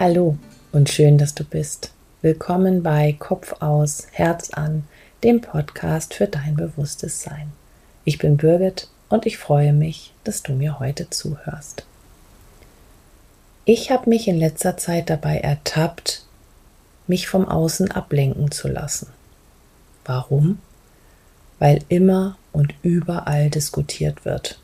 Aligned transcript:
Hallo 0.00 0.38
und 0.70 0.90
schön, 0.90 1.18
dass 1.18 1.34
du 1.34 1.42
bist. 1.42 1.90
Willkommen 2.22 2.84
bei 2.84 3.16
Kopf 3.18 3.56
aus, 3.58 4.06
Herz 4.12 4.50
an, 4.50 4.84
dem 5.24 5.40
Podcast 5.40 6.14
für 6.14 6.28
dein 6.28 6.54
bewusstes 6.54 7.20
Sein. 7.20 7.50
Ich 8.04 8.18
bin 8.18 8.36
Birgit 8.36 8.86
und 9.08 9.26
ich 9.26 9.38
freue 9.38 9.72
mich, 9.72 10.12
dass 10.22 10.44
du 10.44 10.52
mir 10.52 10.78
heute 10.78 11.10
zuhörst. 11.10 11.84
Ich 13.64 13.90
habe 13.90 14.08
mich 14.08 14.28
in 14.28 14.38
letzter 14.38 14.76
Zeit 14.76 15.10
dabei 15.10 15.38
ertappt, 15.38 16.22
mich 17.08 17.26
vom 17.26 17.48
Außen 17.48 17.90
ablenken 17.90 18.52
zu 18.52 18.68
lassen. 18.68 19.08
Warum? 20.04 20.60
Weil 21.58 21.80
immer 21.88 22.38
und 22.52 22.72
überall 22.82 23.50
diskutiert 23.50 24.24
wird, 24.24 24.60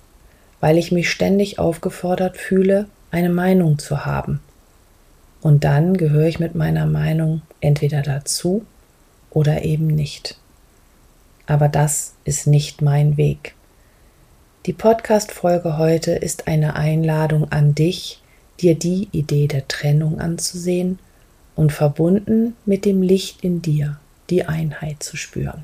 weil 0.61 0.79
ich 0.79 0.93
mich 0.93 1.11
ständig 1.11 1.59
aufgefordert 1.59 2.37
fühle, 2.37 2.87
eine 3.11 3.31
Meinung 3.31 3.81
zu 3.81 4.07
haben 4.07 4.39
und 5.45 5.63
dann 5.63 5.99
gehöre 5.99 6.27
ich 6.27 6.41
mit 6.41 6.55
meiner 6.55 6.87
Meinung 6.87 7.43
entweder 7.61 8.01
dazu 8.01 8.65
oder 9.31 9.63
eben 9.63 9.89
nicht. 9.89 10.39
Aber 11.47 11.69
das 11.69 12.15
ist 12.25 12.47
nicht 12.47 12.81
mein 12.81 13.19
Weg. 13.19 13.55
Die 14.65 14.73
Podcast-Folge 14.73 15.77
heute 15.77 16.13
ist 16.13 16.49
eine 16.49 16.77
Einladung 16.77 17.53
an 17.53 17.75
dich, 17.75 18.23
dir 18.63 18.75
die 18.75 19.09
Idee 19.13 19.47
der 19.47 19.69
Trennung 19.69 20.19
anzusehen 20.19 20.99
und 21.55 21.73
verbunden 21.73 22.57
mit 22.65 22.87
dem 22.87 23.03
Licht 23.03 23.45
in 23.45 23.61
dir 23.61 23.99
die 24.31 24.47
Einheit 24.47 25.03
zu 25.03 25.19
spüren. 25.19 25.63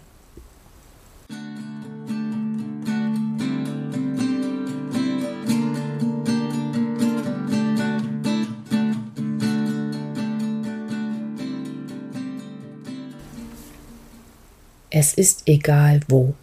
Es 14.90 15.14
ist 15.14 15.42
egal 15.46 16.00
wo, 16.08 16.34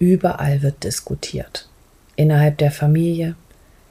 überall 0.00 0.62
wird 0.62 0.82
diskutiert. 0.82 1.68
Innerhalb 2.16 2.58
der 2.58 2.72
Familie, 2.72 3.36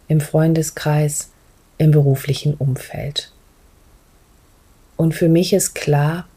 im 0.09 0.19
Freundeskreis, 0.19 1.29
im 1.77 1.91
beruflichen 1.91 2.53
Umfeld. 2.55 3.31
Und 4.97 5.15
für 5.15 5.29
mich 5.29 5.53
ist 5.53 5.73
klar, 5.73 6.27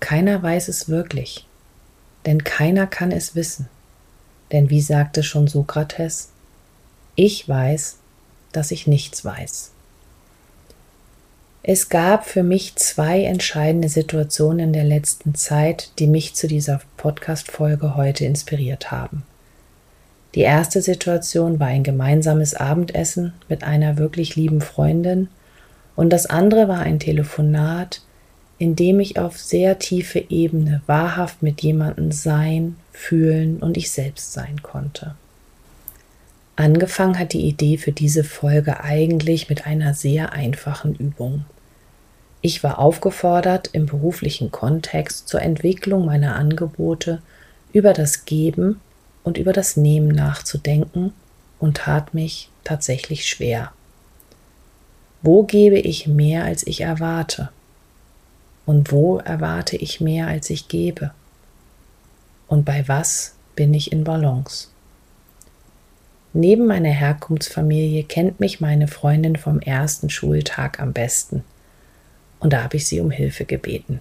keiner 0.00 0.42
weiß 0.42 0.68
es 0.68 0.88
wirklich, 0.88 1.46
denn 2.24 2.44
keiner 2.44 2.86
kann 2.86 3.12
es 3.12 3.34
wissen. 3.34 3.68
Denn 4.50 4.70
wie 4.70 4.80
sagte 4.80 5.22
schon 5.22 5.48
Sokrates, 5.48 6.30
ich 7.14 7.46
weiß, 7.46 7.98
dass 8.52 8.70
ich 8.70 8.86
nichts 8.86 9.24
weiß. 9.24 9.72
Es 11.64 11.88
gab 11.88 12.26
für 12.26 12.42
mich 12.42 12.74
zwei 12.74 13.22
entscheidende 13.22 13.88
Situationen 13.88 14.58
in 14.58 14.72
der 14.72 14.82
letzten 14.82 15.36
Zeit, 15.36 15.92
die 16.00 16.08
mich 16.08 16.34
zu 16.34 16.48
dieser 16.48 16.80
Podcast-Folge 16.96 17.94
heute 17.94 18.24
inspiriert 18.24 18.90
haben. 18.90 19.22
Die 20.34 20.40
erste 20.40 20.82
Situation 20.82 21.60
war 21.60 21.68
ein 21.68 21.84
gemeinsames 21.84 22.54
Abendessen 22.54 23.32
mit 23.48 23.62
einer 23.62 23.96
wirklich 23.96 24.34
lieben 24.34 24.60
Freundin 24.60 25.28
und 25.94 26.10
das 26.10 26.26
andere 26.26 26.66
war 26.66 26.80
ein 26.80 26.98
Telefonat, 26.98 28.02
in 28.58 28.74
dem 28.74 28.98
ich 28.98 29.20
auf 29.20 29.38
sehr 29.38 29.78
tiefe 29.78 30.24
Ebene 30.30 30.82
wahrhaft 30.86 31.44
mit 31.44 31.62
jemandem 31.62 32.10
sein, 32.10 32.74
fühlen 32.90 33.58
und 33.58 33.76
ich 33.76 33.92
selbst 33.92 34.32
sein 34.32 34.62
konnte. 34.62 35.14
Angefangen 36.56 37.18
hat 37.18 37.32
die 37.32 37.46
Idee 37.46 37.78
für 37.78 37.92
diese 37.92 38.24
Folge 38.24 38.82
eigentlich 38.82 39.48
mit 39.48 39.66
einer 39.66 39.94
sehr 39.94 40.32
einfachen 40.32 40.94
Übung. 40.94 41.44
Ich 42.44 42.64
war 42.64 42.80
aufgefordert, 42.80 43.70
im 43.72 43.86
beruflichen 43.86 44.50
Kontext 44.50 45.28
zur 45.28 45.40
Entwicklung 45.42 46.04
meiner 46.04 46.34
Angebote 46.34 47.22
über 47.72 47.92
das 47.92 48.24
Geben 48.24 48.80
und 49.22 49.38
über 49.38 49.52
das 49.52 49.76
Nehmen 49.76 50.08
nachzudenken 50.08 51.12
und 51.60 51.76
tat 51.76 52.14
mich 52.14 52.50
tatsächlich 52.64 53.28
schwer. 53.28 53.70
Wo 55.22 55.44
gebe 55.44 55.78
ich 55.78 56.08
mehr, 56.08 56.42
als 56.44 56.66
ich 56.66 56.80
erwarte? 56.80 57.50
Und 58.66 58.90
wo 58.90 59.18
erwarte 59.18 59.76
ich 59.76 60.00
mehr, 60.00 60.26
als 60.26 60.50
ich 60.50 60.66
gebe? 60.66 61.12
Und 62.48 62.64
bei 62.64 62.88
was 62.88 63.34
bin 63.54 63.72
ich 63.72 63.92
in 63.92 64.02
Balance? 64.02 64.66
Neben 66.32 66.66
meiner 66.66 66.90
Herkunftsfamilie 66.90 68.02
kennt 68.02 68.40
mich 68.40 68.60
meine 68.60 68.88
Freundin 68.88 69.36
vom 69.36 69.60
ersten 69.60 70.10
Schultag 70.10 70.80
am 70.80 70.92
besten 70.92 71.44
und 72.42 72.52
da 72.52 72.64
habe 72.64 72.76
ich 72.76 72.86
sie 72.86 73.00
um 73.00 73.10
Hilfe 73.10 73.44
gebeten. 73.44 74.00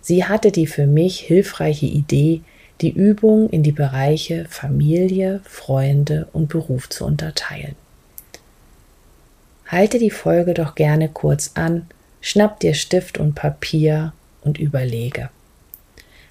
Sie 0.00 0.24
hatte 0.24 0.52
die 0.52 0.66
für 0.66 0.86
mich 0.86 1.20
hilfreiche 1.20 1.86
Idee, 1.86 2.42
die 2.82 2.90
Übung 2.90 3.48
in 3.48 3.62
die 3.62 3.72
Bereiche 3.72 4.44
Familie, 4.50 5.40
Freunde 5.44 6.28
und 6.34 6.48
Beruf 6.48 6.90
zu 6.90 7.06
unterteilen. 7.06 7.74
Halte 9.66 9.98
die 9.98 10.10
Folge 10.10 10.52
doch 10.52 10.74
gerne 10.74 11.08
kurz 11.08 11.52
an, 11.54 11.86
schnapp 12.20 12.60
dir 12.60 12.74
Stift 12.74 13.16
und 13.16 13.34
Papier 13.34 14.12
und 14.42 14.58
überlege. 14.58 15.30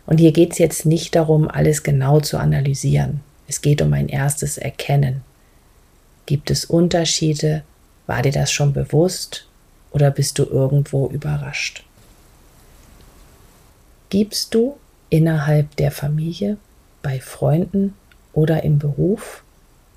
Und 0.05 0.19
hier 0.19 0.33
geht 0.33 0.51
es 0.51 0.59
jetzt 0.59 0.85
nicht 0.85 1.15
darum, 1.15 1.47
alles 1.47 1.81
genau 1.81 2.19
zu 2.19 2.37
analysieren. 2.37 3.21
Es 3.47 3.61
geht 3.61 3.81
um 3.81 3.91
ein 3.93 4.07
erstes 4.07 4.59
Erkennen. 4.59 5.21
Gibt 6.27 6.51
es 6.51 6.65
Unterschiede? 6.65 7.63
War 8.05 8.21
dir 8.21 8.31
das 8.31 8.51
schon 8.51 8.73
bewusst? 8.73 9.47
Oder 9.93 10.11
bist 10.11 10.37
du 10.39 10.43
irgendwo 10.43 11.07
überrascht? 11.07 11.85
Gibst 14.09 14.53
du 14.53 14.77
innerhalb 15.09 15.75
der 15.77 15.91
Familie, 15.91 16.57
bei 17.01 17.19
Freunden 17.19 17.95
oder 18.33 18.63
im 18.63 18.79
Beruf 18.79 19.43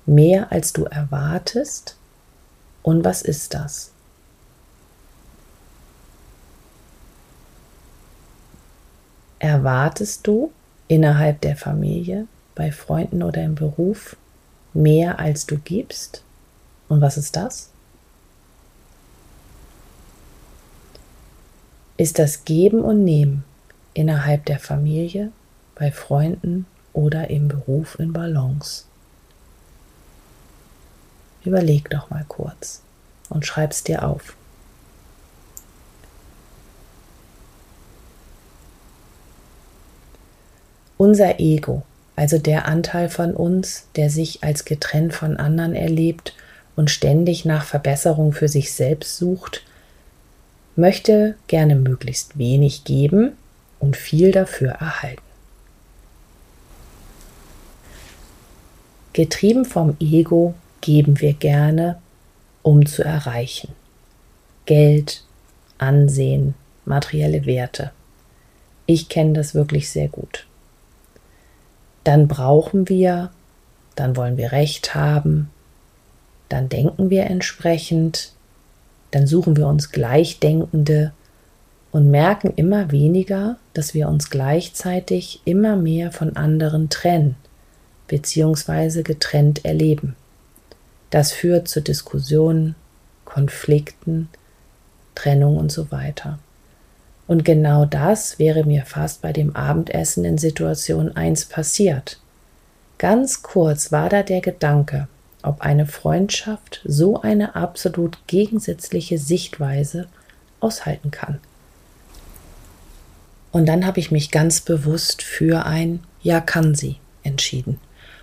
mehr 0.05 0.51
als 0.51 0.71
du 0.71 0.85
erwartest? 0.85 1.97
Und 2.83 3.03
was 3.03 3.21
ist 3.21 3.53
das? 3.53 3.91
Erwartest 9.39 10.25
du 10.25 10.51
innerhalb 10.87 11.41
der 11.41 11.55
Familie, 11.55 12.27
bei 12.55 12.71
Freunden 12.71 13.21
oder 13.21 13.43
im 13.43 13.55
Beruf 13.55 14.15
mehr 14.73 15.19
als 15.19 15.45
du 15.45 15.57
gibst? 15.57 16.23
Und 16.87 17.01
was 17.01 17.17
ist 17.17 17.35
das? 17.35 17.69
Ist 21.97 22.19
das 22.19 22.45
Geben 22.45 22.81
und 22.81 23.03
Nehmen 23.03 23.43
innerhalb 23.93 24.45
der 24.45 24.59
Familie, 24.59 25.31
bei 25.75 25.91
Freunden 25.91 26.65
oder 26.93 27.29
im 27.29 27.47
Beruf 27.47 27.99
in 27.99 28.13
Balance. 28.13 28.85
Überleg 31.43 31.89
doch 31.89 32.09
mal 32.09 32.25
kurz 32.27 32.81
und 33.29 33.45
schreib's 33.45 33.83
dir 33.83 34.07
auf. 34.07 34.35
Unser 40.97 41.39
Ego, 41.39 41.83
also 42.15 42.39
der 42.39 42.65
Anteil 42.65 43.09
von 43.09 43.35
uns, 43.35 43.87
der 43.95 44.09
sich 44.09 44.43
als 44.43 44.65
getrennt 44.65 45.13
von 45.13 45.37
anderen 45.37 45.75
erlebt 45.75 46.35
und 46.75 46.89
ständig 46.89 47.45
nach 47.45 47.65
Verbesserung 47.65 48.33
für 48.33 48.47
sich 48.47 48.73
selbst 48.73 49.17
sucht, 49.17 49.63
möchte 50.77 51.35
gerne 51.47 51.75
möglichst 51.75 52.37
wenig 52.37 52.83
geben 52.83 53.33
und 53.79 53.97
viel 53.97 54.31
dafür 54.31 54.71
erhalten. 54.71 55.21
Getrieben 59.13 59.65
vom 59.65 59.97
Ego 59.99 60.53
geben 60.81 61.19
wir 61.19 61.33
gerne, 61.33 61.99
um 62.61 62.85
zu 62.85 63.03
erreichen. 63.03 63.69
Geld, 64.65 65.23
Ansehen, 65.79 66.53
materielle 66.85 67.45
Werte. 67.45 67.91
Ich 68.85 69.09
kenne 69.09 69.33
das 69.33 69.55
wirklich 69.55 69.89
sehr 69.89 70.07
gut. 70.07 70.45
Dann 72.03 72.27
brauchen 72.27 72.87
wir, 72.89 73.31
dann 73.95 74.15
wollen 74.15 74.37
wir 74.37 74.51
Recht 74.51 74.95
haben, 74.95 75.49
dann 76.49 76.69
denken 76.69 77.09
wir 77.09 77.25
entsprechend, 77.25 78.33
dann 79.11 79.27
suchen 79.27 79.55
wir 79.57 79.67
uns 79.67 79.91
Gleichdenkende 79.91 81.13
und 81.91 82.11
merken 82.11 82.53
immer 82.55 82.91
weniger, 82.91 83.57
dass 83.73 83.93
wir 83.93 84.07
uns 84.07 84.29
gleichzeitig 84.29 85.41
immer 85.45 85.75
mehr 85.75 86.11
von 86.11 86.35
anderen 86.35 86.89
trennen 86.89 87.35
bzw. 88.07 89.03
getrennt 89.03 89.65
erleben. 89.65 90.15
Das 91.09 91.31
führt 91.31 91.67
zu 91.67 91.81
Diskussionen, 91.81 92.75
Konflikten, 93.25 94.29
Trennung 95.15 95.57
und 95.57 95.71
so 95.71 95.91
weiter. 95.91 96.39
Und 97.27 97.43
genau 97.43 97.85
das 97.85 98.39
wäre 98.39 98.63
mir 98.63 98.85
fast 98.85 99.21
bei 99.21 99.33
dem 99.33 99.55
Abendessen 99.55 100.23
in 100.23 100.37
Situation 100.37 101.15
1 101.15 101.45
passiert. 101.45 102.19
Ganz 102.97 103.41
kurz 103.41 103.91
war 103.91 104.09
da 104.09 104.23
der 104.23 104.41
Gedanke, 104.41 105.07
ob 105.47 105.61
eine 105.61 105.85
Freundschaft 105.85 106.81
so 106.83 107.21
eine 107.21 107.55
absolut 107.55 108.17
gegensätzliche 108.27 109.17
Sichtweise 109.17 110.07
aushalten 110.59 111.11
kann. 111.11 111.39
Und 113.51 113.65
dann 113.65 113.85
habe 113.85 113.99
ich 113.99 114.11
mich 114.11 114.29
ganz 114.31 114.61
bewusst 114.61 115.23
für 115.23 115.65
ein 115.65 116.01
Ja 116.21 116.41
kann 116.41 116.75
sie 116.75 116.97
entschieden 117.23 117.79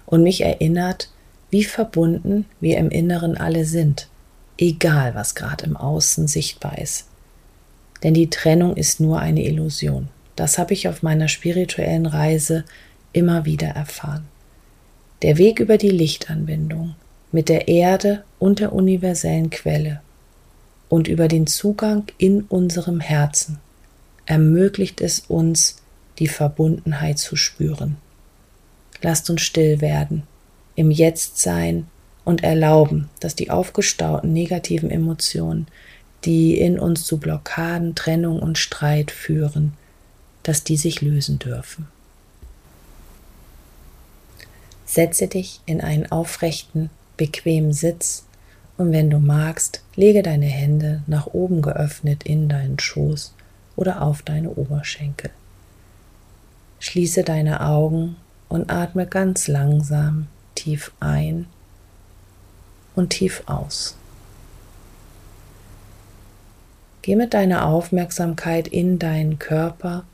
und 0.07 0.23
mich 0.23 0.43
erinnert, 0.43 1.11
wie 1.51 1.65
verbunden 1.65 2.47
wir 2.61 2.79
im 2.79 2.91
Inneren 2.91 3.37
alle 3.37 3.65
sind, 3.65 4.09
egal 4.59 5.15
was 5.15 5.35
gerade 5.35 5.65
im 5.65 5.77
Außen 5.77 6.29
sichtbar 6.29 6.79
ist. 6.79 7.07
Denn 8.03 8.13
die 8.13 8.29
Trennung 8.29 8.77
ist 8.77 9.01
nur 9.01 9.21
eine 9.21 9.45
Illusion. 9.45 10.09
Das 10.37 10.59
habe 10.59 10.75
ich 10.75 10.89
auf 10.89 11.03
meiner 11.03 11.29
spirituellen 11.29 12.07
Reise 12.07 12.65
immer 13.13 13.45
wieder 13.45 13.69
erfahren. 13.69 14.27
Der 15.23 15.39
Weg 15.39 15.59
über 15.59 15.79
die 15.79 15.91
Lichtanbindung 15.91 16.97
mit 17.35 17.49
der 17.49 17.67
Erde 17.67 18.23
und 18.39 18.61
der 18.61 18.73
universellen 18.73 19.51
Quelle 19.51 20.01
und 20.89 21.09
über 21.09 21.27
den 21.27 21.49
Zugang 21.49 22.05
in 22.17 22.43
unserem 22.43 23.01
Herzen 23.01 23.59
ermöglicht 24.25 25.01
es 25.01 25.19
uns, 25.19 25.83
die 26.21 26.29
Verbundenheit 26.29 27.19
zu 27.19 27.35
spüren. 27.35 27.97
Lasst 29.03 29.29
uns 29.31 29.43
still 29.43 29.81
werden, 29.81 30.23
im 30.77 30.93
Jetzt 30.93 31.41
sein 31.41 31.89
und 32.25 32.45
erlauben, 32.45 33.11
dass 33.19 33.35
die 33.35 33.51
aufgestauten 33.51 34.33
negativen 34.33 34.93
Emotionen, 34.93 35.67
die 36.25 36.57
in 36.57 36.79
uns 36.79 37.05
zu 37.05 37.19
Blockaden, 37.19 37.97
Trennung 37.97 38.39
und 38.39 38.59
Streit 38.59 39.11
führen, 39.11 39.73
dass 40.45 40.63
die 40.63 40.77
sich 40.77 41.03
lösen 41.03 41.41
dürfen. 41.41 41.89
Setze 44.87 45.27
dich 45.27 45.59
in 45.67 45.81
einen 45.81 46.13
aufrechten, 46.13 46.91
bequemen 47.17 47.73
Sitz 47.73 48.25
und 48.77 48.93
wenn 48.93 49.11
du 49.11 49.19
magst, 49.19 49.83
lege 49.95 50.23
deine 50.23 50.47
Hände 50.47 51.03
nach 51.07 51.27
oben 51.27 51.63
geöffnet 51.63 52.25
in 52.25 52.49
deinen 52.49 52.79
Schoß 52.79 53.35
oder 53.77 54.03
auf 54.03 54.23
deine 54.23 54.51
Oberschenkel. 54.51 55.31
Schließe 56.81 57.23
deine 57.23 57.61
Augen 57.61 58.17
und 58.49 58.71
atme 58.71 59.07
ganz 59.07 59.49
langsam 59.49 60.27
tief 60.55 60.93
ein 61.01 61.47
und 62.95 63.11
tief 63.11 63.43
aus. 63.47 63.97
Geh 67.03 67.17
mit 67.17 67.35
deiner 67.35 67.67
Aufmerksamkeit 67.67 68.67
in 68.67 68.99
deinen 68.99 69.39
Körper 69.39 70.05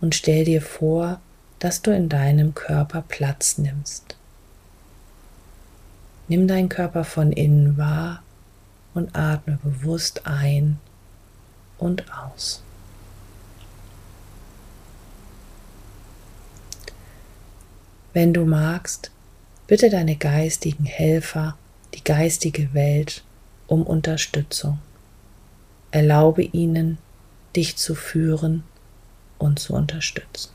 und 0.00 0.14
stell 0.14 0.44
dir 0.44 0.60
vor, 0.60 1.20
dass 1.58 1.80
du 1.80 1.90
in 1.90 2.08
deinem 2.08 2.54
Körper 2.54 3.02
Platz 3.06 3.56
nimmst. 3.56 4.16
Nimm 6.28 6.46
deinen 6.46 6.68
Körper 6.68 7.04
von 7.04 7.32
innen 7.32 7.76
wahr 7.76 8.22
und 8.94 9.14
atme 9.16 9.58
bewusst 9.62 10.26
ein 10.26 10.78
und 11.78 12.04
aus. 12.12 12.62
Wenn 18.12 18.34
du 18.34 18.44
magst, 18.44 19.10
bitte 19.66 19.88
deine 19.88 20.16
geistigen 20.16 20.84
Helfer, 20.84 21.56
die 21.94 22.04
geistige 22.04 22.74
Welt 22.74 23.24
um 23.66 23.82
Unterstützung. 23.82 24.78
Erlaube 25.90 26.42
ihnen, 26.42 26.98
dich 27.56 27.76
zu 27.76 27.94
führen 27.94 28.64
und 29.38 29.58
zu 29.58 29.74
unterstützen. 29.74 30.50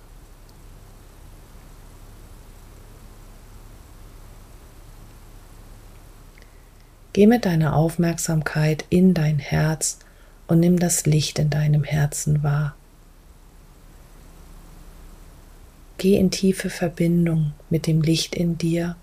Geh 7.18 7.26
mit 7.26 7.46
deiner 7.46 7.76
Aufmerksamkeit 7.76 8.86
in 8.92 9.16
dein 9.16 9.40
Herz 9.40 9.98
und 10.46 10.60
nimm 10.60 10.78
das 10.78 11.08
Licht 11.08 11.40
in 11.40 11.50
deinem 11.50 11.84
Herzen 11.84 12.44
wahr. 12.44 12.76
Geh 15.98 16.16
in 16.16 16.30
tiefe 16.30 16.70
Verbindung 16.70 17.54
mit 17.72 17.88
dem 17.88 18.04
Licht 18.04 18.36
in 18.36 18.60
dir 18.60 18.98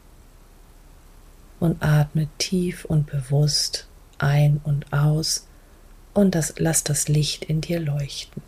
und 1.59 1.83
atme 1.83 2.29
tief 2.39 2.85
und 2.85 3.07
bewusst 3.07 3.89
ein 4.19 4.61
und 4.63 4.93
aus 4.93 5.49
und 6.13 6.37
das, 6.37 6.55
lass 6.59 6.85
das 6.85 7.09
Licht 7.09 7.45
in 7.45 7.63
dir 7.63 7.81
leuchten. 7.81 8.45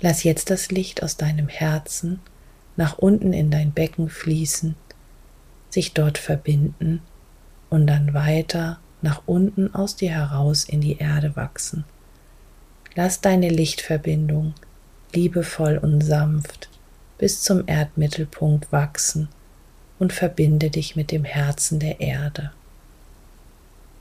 Lass 0.00 0.24
jetzt 0.24 0.50
das 0.50 0.72
Licht 0.72 1.04
aus 1.04 1.16
deinem 1.16 1.46
Herzen 1.46 2.18
nach 2.76 2.98
unten 2.98 3.32
in 3.32 3.50
dein 3.50 3.72
Becken 3.72 4.08
fließen, 4.08 4.74
sich 5.70 5.94
dort 5.94 6.18
verbinden 6.18 7.02
und 7.70 7.86
dann 7.86 8.14
weiter 8.14 8.78
nach 9.02 9.22
unten 9.26 9.74
aus 9.74 9.96
dir 9.96 10.10
heraus 10.10 10.64
in 10.64 10.80
die 10.80 10.98
Erde 10.98 11.36
wachsen. 11.36 11.84
Lass 12.94 13.20
deine 13.20 13.48
Lichtverbindung 13.48 14.54
liebevoll 15.12 15.78
und 15.78 16.02
sanft 16.02 16.68
bis 17.18 17.42
zum 17.42 17.64
Erdmittelpunkt 17.66 18.72
wachsen 18.72 19.28
und 19.98 20.12
verbinde 20.12 20.70
dich 20.70 20.96
mit 20.96 21.10
dem 21.10 21.24
Herzen 21.24 21.78
der 21.78 22.00
Erde. 22.00 22.52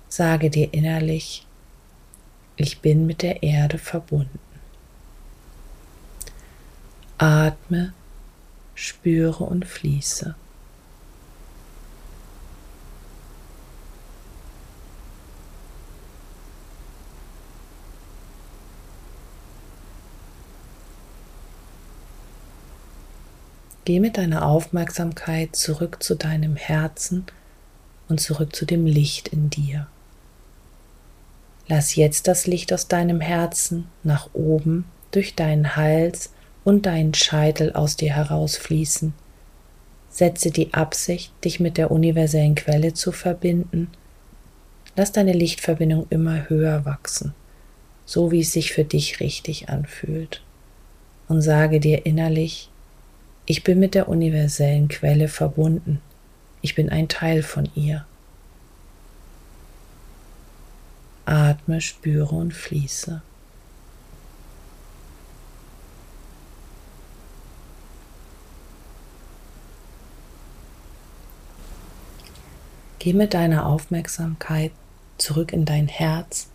Sage 0.10 0.50
dir 0.50 0.74
innerlich, 0.74 1.46
ich 2.56 2.80
bin 2.80 3.06
mit 3.06 3.22
der 3.22 3.44
Erde 3.44 3.78
verbunden. 3.78 4.40
Atme, 7.18 7.94
spüre 8.76 9.44
und 9.44 9.66
fließe. 9.66 10.36
Geh 23.84 24.00
mit 24.00 24.18
deiner 24.18 24.46
Aufmerksamkeit 24.46 25.56
zurück 25.56 26.04
zu 26.04 26.16
deinem 26.16 26.56
Herzen 26.56 27.26
und 28.08 28.22
zurück 28.22 28.56
zu 28.56 28.66
dem 28.66 28.86
Licht 28.86 29.30
in 29.30 29.50
dir. 29.50 29.88
Lass 31.68 31.96
jetzt 31.96 32.28
das 32.28 32.48
Licht 32.48 32.72
aus 32.74 32.88
deinem 32.88 33.22
Herzen 33.22 33.88
nach 34.04 34.30
oben 34.34 34.86
durch 35.12 35.36
deinen 35.36 35.76
Hals 35.76 36.30
und 36.64 36.86
deinen 36.86 37.14
Scheitel 37.14 37.74
aus 37.74 37.96
dir 37.96 38.14
herausfließen. 38.16 39.14
Setze 40.10 40.52
die 40.52 40.74
Absicht, 40.74 41.32
dich 41.44 41.60
mit 41.60 41.78
der 41.78 41.92
universellen 41.92 42.56
Quelle 42.56 42.94
zu 42.94 43.12
verbinden. 43.12 43.90
Lass 44.96 45.12
deine 45.12 45.34
Lichtverbindung 45.34 46.06
immer 46.10 46.50
höher 46.50 46.86
wachsen, 46.86 47.34
so 48.06 48.32
wie 48.32 48.42
es 48.42 48.52
sich 48.52 48.74
für 48.74 48.84
dich 48.84 49.20
richtig 49.20 49.70
anfühlt. 49.70 50.42
Und 51.28 51.42
sage 51.42 51.80
dir 51.80 52.06
innerlich, 52.06 52.70
ich 53.46 53.64
bin 53.64 53.80
mit 53.80 53.96
der 53.96 54.10
universellen 54.10 54.90
Quelle 54.90 55.28
verbunden. 55.28 56.02
Ich 56.62 56.76
bin 56.76 56.90
ein 56.90 57.08
Teil 57.08 57.42
von 57.42 57.70
ihr. 57.74 58.06
Atme, 61.26 61.80
spüre 61.80 62.36
und 62.36 62.54
fließe. 62.54 63.22
Geh 73.04 73.14
mit 73.14 73.34
deiner 73.34 73.66
Aufmerksamkeit 73.66 74.72
zurück 75.18 75.54
in 75.54 75.66
dein 75.66 75.88
Herz 75.88 76.50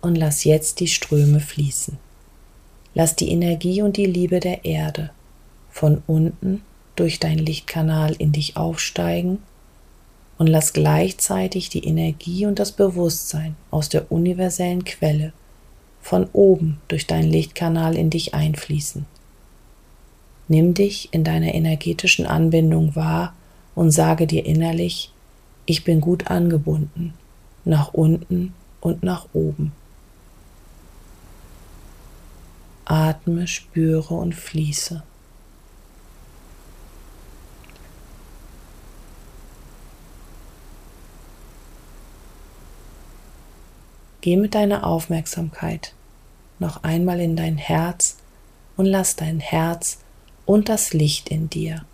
und 0.00 0.16
lass 0.16 0.42
jetzt 0.42 0.80
die 0.80 0.88
Ströme 0.88 1.38
fließen. 1.38 1.98
Lass 2.94 3.14
die 3.14 3.30
Energie 3.30 3.80
und 3.80 3.96
die 3.96 4.06
Liebe 4.06 4.40
der 4.40 4.64
Erde 4.64 5.12
von 5.70 6.02
unten 6.08 6.62
durch 6.96 7.20
deinen 7.20 7.38
Lichtkanal 7.38 8.16
in 8.18 8.32
dich 8.32 8.56
aufsteigen 8.56 9.38
und 10.36 10.48
lass 10.48 10.72
gleichzeitig 10.72 11.68
die 11.68 11.86
Energie 11.86 12.44
und 12.44 12.58
das 12.58 12.72
Bewusstsein 12.72 13.54
aus 13.70 13.88
der 13.88 14.10
universellen 14.10 14.82
Quelle 14.82 15.32
von 16.02 16.28
oben 16.32 16.80
durch 16.88 17.06
deinen 17.06 17.30
Lichtkanal 17.30 17.96
in 17.96 18.10
dich 18.10 18.34
einfließen. 18.34 19.06
Nimm 20.48 20.74
dich 20.74 21.10
in 21.12 21.22
deiner 21.22 21.54
energetischen 21.54 22.26
Anbindung 22.26 22.96
wahr 22.96 23.32
und 23.76 23.92
sage 23.92 24.26
dir 24.26 24.44
innerlich, 24.44 25.12
ich 25.66 25.84
bin 25.84 26.00
gut 26.00 26.30
angebunden, 26.30 27.14
nach 27.64 27.92
unten 27.92 28.54
und 28.80 29.02
nach 29.02 29.26
oben. 29.32 29.72
Atme, 32.84 33.48
spüre 33.48 34.14
und 34.14 34.34
fließe. 34.34 35.02
Geh 44.20 44.36
mit 44.36 44.54
deiner 44.54 44.84
Aufmerksamkeit 44.86 45.92
noch 46.58 46.82
einmal 46.84 47.20
in 47.20 47.36
dein 47.36 47.58
Herz 47.58 48.16
und 48.76 48.86
lass 48.86 49.16
dein 49.16 49.40
Herz 49.40 49.98
und 50.44 50.68
das 50.68 50.92
Licht 50.92 51.28
in 51.28 51.50
dir 51.50 51.84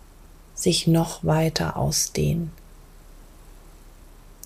sich 0.55 0.87
noch 0.87 1.23
weiter 1.23 1.77
ausdehnen, 1.77 2.51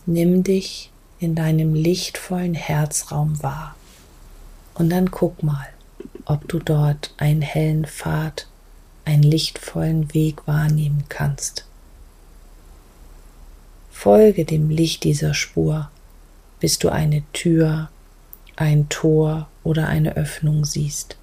Nimm 0.09 0.41
dich 0.41 0.89
in 1.19 1.35
deinem 1.35 1.73
lichtvollen 1.73 2.53
Herzraum 2.53 3.43
wahr. 3.43 3.75
Und 4.73 4.89
dann 4.89 5.11
guck 5.11 5.43
mal, 5.43 5.67
ob 6.23 6.47
du 6.47 6.59
dort 6.59 7.13
einen 7.17 7.41
hellen 7.41 7.85
Pfad, 7.85 8.47
einen 9.03 9.23
lichtvollen 9.23 10.13
Weg 10.13 10.47
wahrnehmen 10.47 11.03
kannst. 11.09 11.65
Folge 13.91 14.45
dem 14.45 14.69
Licht 14.69 15.03
dieser 15.03 15.33
Spur, 15.33 15.91
bis 16.61 16.79
du 16.79 16.87
eine 16.87 17.23
Tür, 17.33 17.89
ein 18.55 18.87
Tor 18.87 19.49
oder 19.65 19.87
eine 19.89 20.15
Öffnung 20.15 20.63
siehst. 20.63 21.17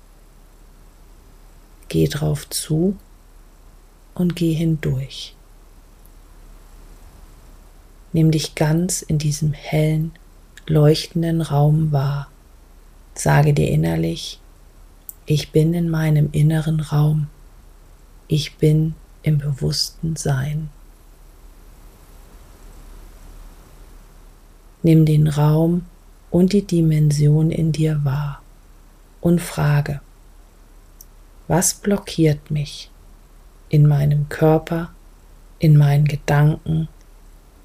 Geh 1.88 2.06
drauf 2.06 2.50
zu 2.50 2.98
und 4.14 4.36
geh 4.36 4.52
hindurch. 4.52 5.34
Nimm 8.14 8.30
dich 8.30 8.54
ganz 8.54 9.02
in 9.02 9.18
diesem 9.18 9.52
hellen, 9.52 10.12
leuchtenden 10.68 11.40
Raum 11.40 11.90
wahr. 11.90 12.28
Sage 13.16 13.52
dir 13.52 13.68
innerlich, 13.68 14.38
ich 15.26 15.50
bin 15.50 15.74
in 15.74 15.90
meinem 15.90 16.28
inneren 16.30 16.78
Raum. 16.78 17.26
Ich 18.28 18.54
bin 18.56 18.94
im 19.24 19.38
bewussten 19.38 20.14
Sein. 20.14 20.70
Nimm 24.84 25.06
den 25.06 25.26
Raum 25.26 25.84
und 26.30 26.52
die 26.52 26.64
Dimension 26.64 27.50
in 27.50 27.72
dir 27.72 28.04
wahr 28.04 28.40
und 29.22 29.40
frage, 29.40 30.00
was 31.48 31.74
blockiert 31.74 32.52
mich 32.52 32.90
in 33.70 33.88
meinem 33.88 34.28
Körper, 34.28 34.90
in 35.58 35.76
meinen 35.76 36.04
Gedanken, 36.04 36.86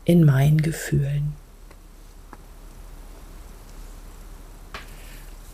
in 0.10 0.25
meinen 0.25 0.60
Gefühlen. 0.60 1.34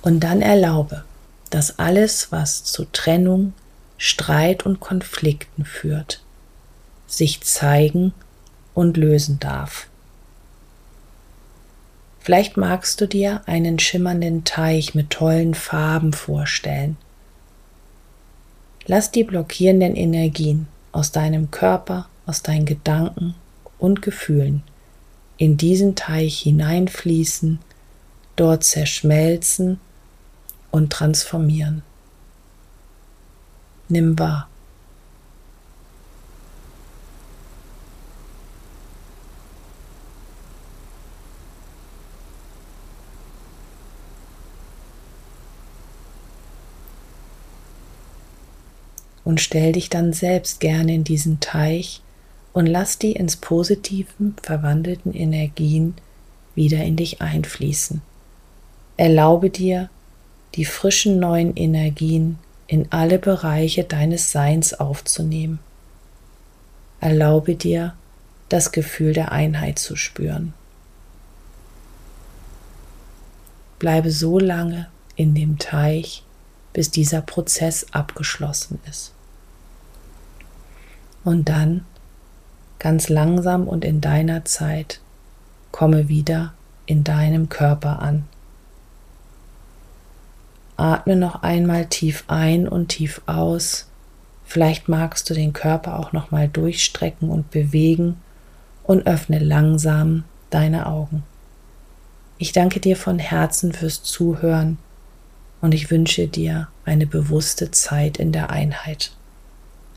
Und 0.02 0.22
dann 0.22 0.42
erlaube, 0.42 1.04
dass 1.50 1.78
alles, 1.78 2.32
was 2.32 2.64
zu 2.64 2.86
Trennung, 2.86 3.52
Streit 3.98 4.66
und 4.66 4.80
Konflikten 4.80 5.66
führt, 5.66 6.22
sich 7.06 7.42
zeigen 7.42 8.14
und 8.74 8.96
lösen 8.96 9.42
darf. 9.42 9.88
Vielleicht 12.22 12.56
magst 12.56 13.02
du 13.02 13.10
dir 13.10 13.42
einen 13.48 13.78
schimmernden 13.78 14.46
Teich 14.46 14.96
mit 14.96 15.10
tollen 15.10 15.54
Farben 15.54 16.14
vorstellen. 16.14 16.96
Lass 18.86 19.12
die 19.12 19.26
blockierenden 19.26 19.98
Energien 19.98 20.68
aus 20.94 21.12
deinem 21.12 21.52
Körper, 21.52 22.08
aus 22.26 22.42
deinen 22.42 22.66
Gedanken 22.66 23.36
und 23.78 24.02
Gefühlen 24.02 24.64
in 25.38 25.58
diesen 25.58 25.96
Teich 25.96 26.40
hineinfließen, 26.40 27.60
dort 28.36 28.64
zerschmelzen 28.64 29.80
und 30.72 30.92
transformieren. 30.92 31.84
Nimm 33.88 34.18
wahr. 34.18 34.50
Und 49.24 49.42
stell 49.42 49.72
dich 49.72 49.90
dann 49.90 50.14
selbst 50.14 50.60
gerne 50.60 50.94
in 50.94 51.04
diesen 51.04 51.40
Teich 51.40 52.02
und 52.56 52.68
lass 52.68 52.98
die 52.98 53.12
ins 53.12 53.36
Positiven 53.36 54.34
verwandelten 54.42 55.14
Energien 55.14 55.94
wieder 56.56 56.82
in 56.86 56.96
dich 56.96 57.22
einfließen. 57.22 58.02
Erlaube 58.96 59.50
dir, 59.50 59.90
die 60.56 60.64
frischen 60.64 61.20
neuen 61.20 61.58
Energien 61.58 62.40
in 62.68 62.90
alle 62.94 63.20
Bereiche 63.20 63.84
deines 63.84 64.32
Seins 64.32 64.74
aufzunehmen. 64.74 65.60
Erlaube 67.02 67.56
dir, 67.56 67.94
das 68.48 68.72
Gefühl 68.72 69.12
der 69.12 69.34
Einheit 69.34 69.78
zu 69.78 69.98
spüren. 69.98 70.54
Bleibe 73.80 74.12
so 74.12 74.40
lange 74.40 74.88
in 75.18 75.36
dem 75.36 75.60
Teich, 75.60 76.24
bis 76.72 76.90
dieser 76.90 77.20
Prozess 77.20 77.88
abgeschlossen 77.92 78.80
ist. 78.90 79.12
Und 81.26 81.50
dann 81.50 81.84
ganz 82.80 83.10
langsam 83.10 83.68
und 83.68 83.86
in 83.86 84.02
deiner 84.02 84.46
Zeit 84.46 85.00
komme 85.72 86.08
wieder 86.08 86.54
in 86.86 87.04
deinem 87.04 87.50
Körper 87.50 88.00
an. 88.00 88.26
Atme 90.78 91.16
noch 91.16 91.42
einmal 91.44 91.86
tief 91.86 92.26
ein 92.28 92.68
und 92.68 92.90
tief 92.90 93.22
aus. 93.26 93.88
Vielleicht 94.46 94.90
magst 94.90 95.30
du 95.30 95.34
den 95.34 95.54
Körper 95.54 96.00
auch 96.00 96.12
noch 96.12 96.32
mal 96.32 96.48
durchstrecken 96.48 97.30
und 97.30 97.50
bewegen 97.52 98.18
und 98.84 99.08
öffne 99.08 99.40
langsam 99.40 100.24
deine 100.50 100.86
Augen. 100.86 101.24
Ich 102.38 102.52
danke 102.52 102.80
dir 102.80 102.98
von 102.98 103.18
Herzen 103.18 103.74
fürs 103.74 104.04
Zuhören 104.04 104.78
und 105.62 105.74
ich 105.74 105.90
wünsche 105.90 106.28
dir 106.28 106.68
eine 106.84 107.08
bewusste 107.08 107.72
Zeit 107.72 108.18
in 108.18 108.32
der 108.32 108.50
Einheit. 108.50 109.12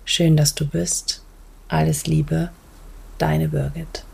Schön, 0.05 0.37
dass 0.37 0.55
du 0.55 0.67
bist. 0.67 1.23
Alles 1.67 2.07
Liebe, 2.07 2.51
deine 3.19 3.49
Birgit. 3.49 4.05